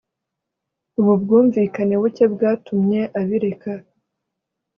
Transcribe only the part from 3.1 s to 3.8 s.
abireka